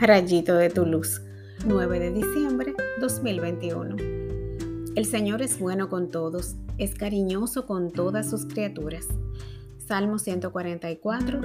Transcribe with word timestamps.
rayito 0.00 0.54
de 0.54 0.70
tu 0.70 0.86
luz. 0.86 1.20
9 1.66 2.00
de 2.00 2.10
diciembre 2.12 2.74
2021. 2.98 3.96
El 4.96 5.04
Señor 5.04 5.42
es 5.42 5.58
bueno 5.58 5.90
con 5.90 6.10
todos, 6.10 6.54
es 6.78 6.94
cariñoso 6.94 7.66
con 7.66 7.90
todas 7.90 8.30
sus 8.30 8.46
criaturas. 8.46 9.06
Salmo 9.76 10.18
144, 10.18 11.40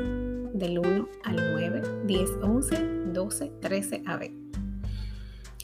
del 0.54 0.79
1 0.79 1.09
al 1.25 1.36
9, 1.36 1.82
10, 2.05 2.29
11, 2.41 2.86
12, 3.11 3.51
13 3.59 4.04
a 4.05 4.16
B. 4.16 4.34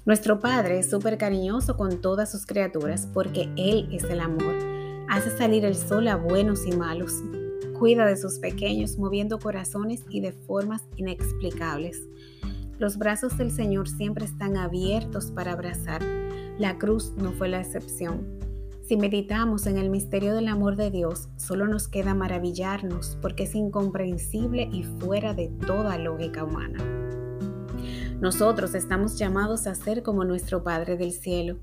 Nuestro 0.05 0.41
Padre 0.41 0.79
es 0.79 0.89
súper 0.89 1.17
cariñoso 1.17 1.77
con 1.77 2.01
todas 2.01 2.29
sus 2.29 2.45
criaturas 2.45 3.07
porque 3.13 3.49
Él 3.55 3.87
es 3.93 4.03
el 4.03 4.19
amor. 4.19 4.57
Hace 5.09 5.29
salir 5.37 5.63
el 5.63 5.75
sol 5.75 6.09
a 6.09 6.17
buenos 6.17 6.65
y 6.65 6.75
malos. 6.75 7.13
Cuida 7.79 8.05
de 8.05 8.17
sus 8.17 8.39
pequeños 8.39 8.97
moviendo 8.97 9.39
corazones 9.39 10.03
y 10.09 10.19
de 10.19 10.33
formas 10.33 10.83
inexplicables. 10.97 11.97
Los 12.81 12.97
brazos 12.97 13.37
del 13.37 13.51
Señor 13.51 13.87
siempre 13.87 14.25
están 14.25 14.57
abiertos 14.57 15.29
para 15.29 15.51
abrazar. 15.51 16.01
La 16.57 16.79
cruz 16.79 17.13
no 17.15 17.31
fue 17.31 17.47
la 17.47 17.59
excepción. 17.59 18.39
Si 18.81 18.97
meditamos 18.97 19.67
en 19.67 19.77
el 19.77 19.91
misterio 19.91 20.33
del 20.33 20.47
amor 20.47 20.75
de 20.77 20.89
Dios, 20.89 21.29
solo 21.37 21.67
nos 21.67 21.87
queda 21.87 22.15
maravillarnos 22.15 23.19
porque 23.21 23.43
es 23.43 23.53
incomprensible 23.53 24.67
y 24.73 24.81
fuera 24.81 25.35
de 25.35 25.49
toda 25.67 25.99
lógica 25.99 26.43
humana. 26.43 27.00
Nosotros 28.21 28.75
estamos 28.75 29.17
llamados 29.17 29.65
a 29.65 29.73
ser 29.73 30.03
como 30.03 30.23
nuestro 30.23 30.63
Padre 30.63 30.95
del 30.95 31.11
Cielo. 31.11 31.57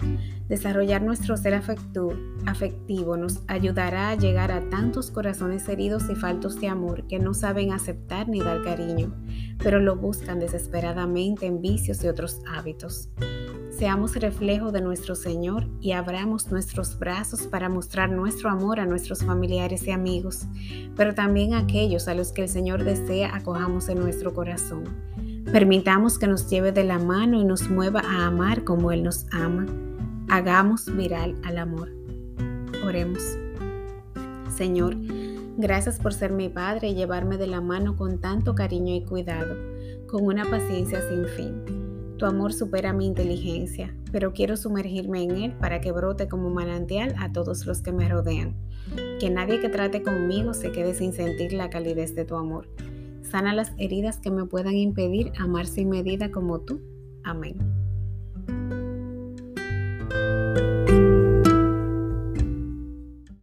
Desarrollar 0.48 1.02
nuestro 1.02 1.36
ser 1.36 1.54
afectivo 1.54 3.16
nos 3.16 3.42
ayudará 3.46 4.10
a 4.10 4.16
llegar 4.16 4.50
a 4.50 4.68
tantos 4.68 5.12
corazones 5.12 5.68
heridos 5.68 6.10
y 6.10 6.16
faltos 6.16 6.60
de 6.60 6.66
amor 6.66 7.06
que 7.06 7.20
no 7.20 7.32
saben 7.32 7.72
aceptar 7.72 8.28
ni 8.28 8.40
dar 8.40 8.64
cariño, 8.64 9.14
pero 9.62 9.78
lo 9.78 9.94
buscan 9.94 10.40
desesperadamente 10.40 11.46
en 11.46 11.62
vicios 11.62 12.02
y 12.02 12.08
otros 12.08 12.40
hábitos. 12.52 13.08
Seamos 13.70 14.16
reflejo 14.16 14.72
de 14.72 14.80
nuestro 14.80 15.14
Señor 15.14 15.68
y 15.80 15.92
abramos 15.92 16.50
nuestros 16.50 16.98
brazos 16.98 17.42
para 17.42 17.68
mostrar 17.68 18.10
nuestro 18.10 18.50
amor 18.50 18.80
a 18.80 18.86
nuestros 18.86 19.22
familiares 19.22 19.86
y 19.86 19.92
amigos, 19.92 20.48
pero 20.96 21.14
también 21.14 21.54
a 21.54 21.60
aquellos 21.60 22.08
a 22.08 22.14
los 22.14 22.32
que 22.32 22.42
el 22.42 22.48
Señor 22.48 22.82
desea 22.82 23.36
acojamos 23.36 23.88
en 23.88 24.00
nuestro 24.00 24.34
corazón. 24.34 24.82
Permitamos 25.52 26.18
que 26.18 26.26
nos 26.26 26.50
lleve 26.50 26.72
de 26.72 26.84
la 26.84 26.98
mano 26.98 27.40
y 27.40 27.44
nos 27.44 27.70
mueva 27.70 28.00
a 28.00 28.26
amar 28.26 28.64
como 28.64 28.92
Él 28.92 29.02
nos 29.02 29.24
ama. 29.32 29.64
Hagamos 30.28 30.94
viral 30.94 31.36
al 31.42 31.56
amor. 31.56 31.90
Oremos. 32.84 33.22
Señor, 34.54 34.94
gracias 35.56 36.00
por 36.00 36.12
ser 36.12 36.32
mi 36.32 36.50
Padre 36.50 36.90
y 36.90 36.94
llevarme 36.94 37.38
de 37.38 37.46
la 37.46 37.62
mano 37.62 37.96
con 37.96 38.20
tanto 38.20 38.54
cariño 38.54 38.94
y 38.94 39.06
cuidado, 39.06 39.56
con 40.06 40.26
una 40.26 40.44
paciencia 40.44 41.00
sin 41.08 41.24
fin. 41.24 42.16
Tu 42.18 42.26
amor 42.26 42.52
supera 42.52 42.92
mi 42.92 43.06
inteligencia, 43.06 43.96
pero 44.12 44.34
quiero 44.34 44.54
sumergirme 44.54 45.22
en 45.22 45.30
él 45.30 45.52
para 45.52 45.80
que 45.80 45.92
brote 45.92 46.28
como 46.28 46.50
manantial 46.50 47.14
a 47.18 47.32
todos 47.32 47.64
los 47.64 47.80
que 47.80 47.92
me 47.92 48.06
rodean. 48.06 48.54
Que 49.18 49.30
nadie 49.30 49.60
que 49.60 49.70
trate 49.70 50.02
conmigo 50.02 50.52
se 50.52 50.72
quede 50.72 50.92
sin 50.92 51.14
sentir 51.14 51.54
la 51.54 51.70
calidez 51.70 52.14
de 52.14 52.26
tu 52.26 52.36
amor. 52.36 52.68
Sana 53.30 53.52
las 53.52 53.72
heridas 53.76 54.18
que 54.20 54.30
me 54.30 54.46
puedan 54.46 54.74
impedir 54.74 55.32
amar 55.38 55.66
sin 55.66 55.90
medida 55.90 56.30
como 56.30 56.60
tú. 56.60 56.80
Amén. 57.24 57.58